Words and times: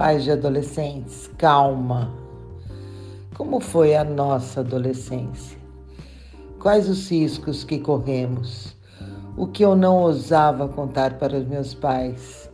Pais 0.00 0.24
de 0.24 0.30
adolescentes, 0.30 1.30
calma. 1.36 2.10
Como 3.36 3.60
foi 3.60 3.94
a 3.94 4.02
nossa 4.02 4.60
adolescência? 4.60 5.58
Quais 6.58 6.88
os 6.88 7.10
riscos 7.10 7.64
que 7.64 7.78
corremos? 7.78 8.74
O 9.36 9.46
que 9.46 9.62
eu 9.62 9.76
não 9.76 9.98
ousava 9.98 10.66
contar 10.68 11.18
para 11.18 11.36
os 11.36 11.46
meus 11.46 11.74
pais? 11.74 12.50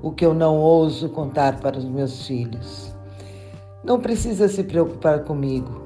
O 0.00 0.12
que 0.12 0.24
eu 0.24 0.32
não 0.32 0.56
ouso 0.56 1.10
contar 1.10 1.60
para 1.60 1.76
os 1.76 1.84
meus 1.84 2.26
filhos? 2.26 2.90
Não 3.84 4.00
precisa 4.00 4.48
se 4.48 4.64
preocupar 4.64 5.24
comigo. 5.24 5.82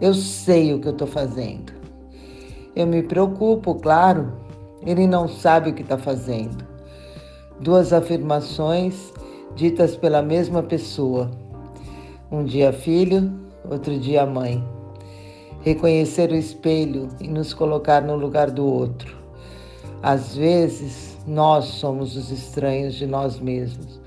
Eu 0.00 0.14
sei 0.14 0.72
o 0.72 0.80
que 0.80 0.88
eu 0.88 0.92
estou 0.92 1.06
fazendo. 1.06 1.74
Eu 2.74 2.86
me 2.86 3.02
preocupo, 3.02 3.74
claro. 3.74 4.32
Ele 4.80 5.06
não 5.06 5.28
sabe 5.28 5.68
o 5.68 5.74
que 5.74 5.82
está 5.82 5.98
fazendo. 5.98 6.64
Duas 7.60 7.92
afirmações 7.92 9.12
ditas 9.54 9.96
pela 9.96 10.20
mesma 10.22 10.62
pessoa. 10.62 11.30
Um 12.30 12.44
dia 12.44 12.72
filho, 12.72 13.32
outro 13.70 13.98
dia 13.98 14.26
mãe. 14.26 14.62
Reconhecer 15.62 16.30
o 16.30 16.34
espelho 16.34 17.08
e 17.20 17.28
nos 17.28 17.54
colocar 17.54 18.02
no 18.02 18.16
lugar 18.16 18.50
do 18.50 18.66
outro. 18.66 19.16
Às 20.02 20.36
vezes, 20.36 21.16
nós 21.26 21.64
somos 21.64 22.16
os 22.16 22.30
estranhos 22.30 22.94
de 22.94 23.06
nós 23.06 23.38
mesmos. 23.38 24.00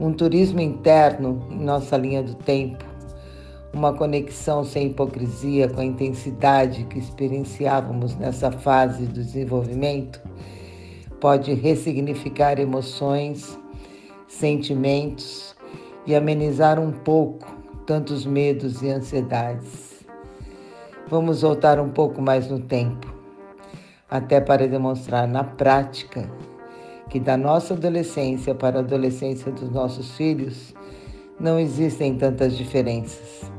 Um 0.00 0.12
turismo 0.12 0.60
interno 0.60 1.46
em 1.50 1.58
nossa 1.58 1.96
linha 1.96 2.22
do 2.22 2.34
tempo. 2.34 2.84
Uma 3.74 3.92
conexão 3.92 4.64
sem 4.64 4.86
hipocrisia 4.86 5.68
com 5.68 5.80
a 5.80 5.84
intensidade 5.84 6.84
que 6.84 6.98
experienciávamos 6.98 8.16
nessa 8.16 8.50
fase 8.50 9.04
do 9.04 9.12
desenvolvimento 9.12 10.20
pode 11.20 11.52
ressignificar 11.52 12.58
emoções, 12.58 13.58
sentimentos 14.38 15.56
e 16.06 16.14
amenizar 16.14 16.78
um 16.78 16.92
pouco 16.92 17.46
tantos 17.84 18.24
medos 18.24 18.82
e 18.82 18.88
ansiedades. 18.88 20.06
Vamos 21.08 21.42
voltar 21.42 21.80
um 21.80 21.88
pouco 21.88 22.22
mais 22.22 22.48
no 22.48 22.60
tempo, 22.60 23.12
até 24.08 24.40
para 24.40 24.68
demonstrar 24.68 25.26
na 25.26 25.42
prática 25.42 26.30
que 27.10 27.18
da 27.18 27.36
nossa 27.36 27.74
adolescência 27.74 28.54
para 28.54 28.78
a 28.78 28.80
adolescência 28.80 29.50
dos 29.50 29.70
nossos 29.70 30.16
filhos 30.16 30.74
não 31.40 31.58
existem 31.58 32.14
tantas 32.14 32.56
diferenças. 32.56 33.50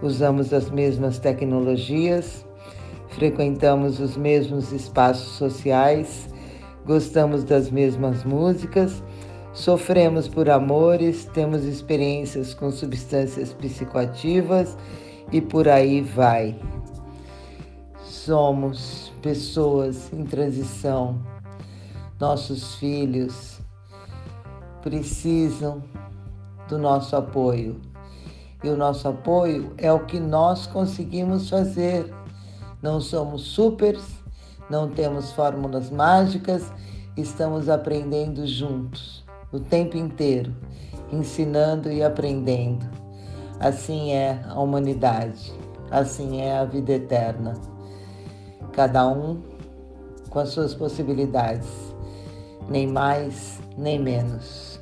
Usamos 0.00 0.52
as 0.54 0.70
mesmas 0.70 1.18
tecnologias, 1.18 2.46
frequentamos 3.08 4.00
os 4.00 4.16
mesmos 4.16 4.72
espaços 4.72 5.36
sociais, 5.36 6.28
gostamos 6.86 7.44
das 7.44 7.70
mesmas 7.70 8.24
músicas 8.24 9.02
Sofremos 9.54 10.26
por 10.26 10.50
amores, 10.50 11.26
temos 11.26 11.62
experiências 11.62 12.52
com 12.52 12.72
substâncias 12.72 13.52
psicoativas 13.52 14.76
e 15.30 15.40
por 15.40 15.68
aí 15.68 16.00
vai. 16.00 16.60
Somos 18.04 19.12
pessoas 19.22 20.12
em 20.12 20.24
transição. 20.24 21.22
Nossos 22.18 22.74
filhos 22.74 23.60
precisam 24.82 25.84
do 26.68 26.76
nosso 26.76 27.14
apoio. 27.14 27.80
E 28.60 28.68
o 28.68 28.76
nosso 28.76 29.06
apoio 29.06 29.72
é 29.78 29.92
o 29.92 30.04
que 30.04 30.18
nós 30.18 30.66
conseguimos 30.66 31.48
fazer. 31.48 32.12
Não 32.82 33.00
somos 33.00 33.42
supers, 33.42 34.04
não 34.68 34.90
temos 34.90 35.30
fórmulas 35.30 35.90
mágicas, 35.90 36.72
estamos 37.16 37.68
aprendendo 37.68 38.44
juntos 38.48 39.23
o 39.54 39.60
tempo 39.60 39.96
inteiro, 39.96 40.52
ensinando 41.12 41.90
e 41.90 42.02
aprendendo. 42.02 42.84
Assim 43.60 44.10
é 44.10 44.44
a 44.48 44.60
humanidade, 44.60 45.52
assim 45.92 46.40
é 46.40 46.58
a 46.58 46.64
vida 46.64 46.94
eterna. 46.94 47.54
Cada 48.72 49.06
um 49.06 49.40
com 50.28 50.40
as 50.40 50.48
suas 50.48 50.74
possibilidades, 50.74 51.68
nem 52.68 52.88
mais 52.88 53.60
nem 53.78 53.98
menos. 53.98 54.73